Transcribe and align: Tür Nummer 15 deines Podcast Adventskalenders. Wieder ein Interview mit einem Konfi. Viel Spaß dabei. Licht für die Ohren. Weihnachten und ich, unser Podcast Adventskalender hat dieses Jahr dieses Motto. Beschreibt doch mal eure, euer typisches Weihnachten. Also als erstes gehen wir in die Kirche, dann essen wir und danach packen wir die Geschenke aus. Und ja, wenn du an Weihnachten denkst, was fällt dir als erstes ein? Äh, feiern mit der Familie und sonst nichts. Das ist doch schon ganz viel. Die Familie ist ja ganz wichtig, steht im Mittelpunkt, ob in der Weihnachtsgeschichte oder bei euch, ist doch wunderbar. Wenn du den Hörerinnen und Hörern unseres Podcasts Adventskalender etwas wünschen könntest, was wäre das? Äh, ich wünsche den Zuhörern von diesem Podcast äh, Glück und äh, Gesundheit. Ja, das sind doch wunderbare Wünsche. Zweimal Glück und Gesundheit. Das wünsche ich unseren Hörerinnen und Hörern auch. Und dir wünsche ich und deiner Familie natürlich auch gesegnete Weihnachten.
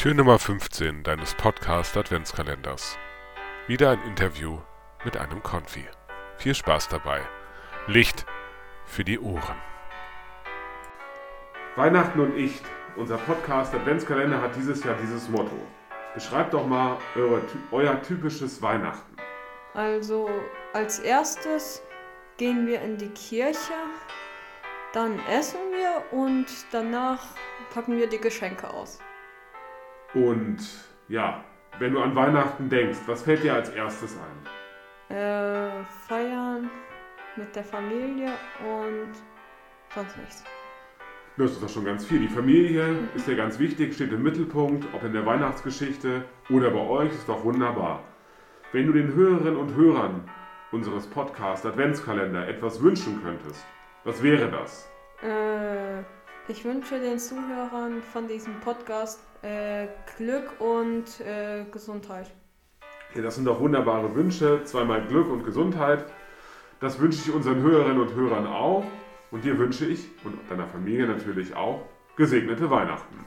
Tür 0.00 0.14
Nummer 0.14 0.38
15 0.38 1.02
deines 1.02 1.34
Podcast 1.34 1.94
Adventskalenders. 1.94 2.96
Wieder 3.66 3.90
ein 3.90 4.02
Interview 4.04 4.58
mit 5.04 5.18
einem 5.18 5.42
Konfi. 5.42 5.84
Viel 6.38 6.54
Spaß 6.54 6.88
dabei. 6.88 7.20
Licht 7.86 8.24
für 8.86 9.04
die 9.04 9.18
Ohren. 9.20 9.58
Weihnachten 11.76 12.18
und 12.18 12.34
ich, 12.34 12.62
unser 12.96 13.18
Podcast 13.18 13.74
Adventskalender 13.74 14.40
hat 14.40 14.56
dieses 14.56 14.82
Jahr 14.82 14.96
dieses 15.02 15.28
Motto. 15.28 15.60
Beschreibt 16.14 16.54
doch 16.54 16.66
mal 16.66 16.96
eure, 17.14 17.42
euer 17.70 18.00
typisches 18.00 18.62
Weihnachten. 18.62 19.18
Also 19.74 20.30
als 20.72 21.00
erstes 21.00 21.82
gehen 22.38 22.66
wir 22.66 22.80
in 22.80 22.96
die 22.96 23.10
Kirche, 23.10 23.74
dann 24.94 25.20
essen 25.26 25.60
wir 25.72 26.18
und 26.18 26.46
danach 26.72 27.22
packen 27.74 27.98
wir 27.98 28.08
die 28.08 28.16
Geschenke 28.16 28.70
aus. 28.70 28.98
Und 30.14 30.58
ja, 31.08 31.44
wenn 31.78 31.92
du 31.92 32.00
an 32.00 32.14
Weihnachten 32.16 32.68
denkst, 32.68 32.98
was 33.06 33.22
fällt 33.22 33.44
dir 33.44 33.54
als 33.54 33.68
erstes 33.70 34.16
ein? 34.16 35.16
Äh, 35.16 35.84
feiern 36.08 36.70
mit 37.36 37.54
der 37.54 37.64
Familie 37.64 38.32
und 38.60 39.12
sonst 39.94 40.16
nichts. 40.18 40.44
Das 41.36 41.52
ist 41.52 41.62
doch 41.62 41.68
schon 41.68 41.84
ganz 41.84 42.04
viel. 42.04 42.18
Die 42.18 42.28
Familie 42.28 43.08
ist 43.14 43.28
ja 43.28 43.34
ganz 43.34 43.58
wichtig, 43.58 43.94
steht 43.94 44.12
im 44.12 44.22
Mittelpunkt, 44.22 44.86
ob 44.92 45.04
in 45.04 45.12
der 45.12 45.24
Weihnachtsgeschichte 45.24 46.24
oder 46.50 46.70
bei 46.70 46.80
euch, 46.80 47.10
ist 47.12 47.28
doch 47.28 47.44
wunderbar. 47.44 48.02
Wenn 48.72 48.86
du 48.86 48.92
den 48.92 49.14
Hörerinnen 49.14 49.56
und 49.56 49.74
Hörern 49.74 50.28
unseres 50.72 51.06
Podcasts 51.06 51.64
Adventskalender 51.64 52.46
etwas 52.46 52.82
wünschen 52.82 53.22
könntest, 53.22 53.64
was 54.04 54.22
wäre 54.22 54.50
das? 54.50 54.88
Äh, 55.22 56.02
ich 56.50 56.64
wünsche 56.64 56.98
den 56.98 57.18
Zuhörern 57.18 58.02
von 58.12 58.26
diesem 58.26 58.58
Podcast 58.60 59.20
äh, 59.42 59.86
Glück 60.16 60.60
und 60.60 61.20
äh, 61.20 61.64
Gesundheit. 61.70 62.28
Ja, 63.14 63.22
das 63.22 63.36
sind 63.36 63.44
doch 63.44 63.60
wunderbare 63.60 64.12
Wünsche. 64.16 64.62
Zweimal 64.64 65.06
Glück 65.06 65.30
und 65.30 65.44
Gesundheit. 65.44 66.04
Das 66.80 66.98
wünsche 66.98 67.20
ich 67.24 67.32
unseren 67.32 67.62
Hörerinnen 67.62 68.00
und 68.00 68.14
Hörern 68.14 68.48
auch. 68.48 68.84
Und 69.30 69.44
dir 69.44 69.58
wünsche 69.58 69.86
ich 69.86 70.08
und 70.24 70.38
deiner 70.50 70.66
Familie 70.66 71.06
natürlich 71.06 71.54
auch 71.54 71.82
gesegnete 72.16 72.68
Weihnachten. 72.68 73.24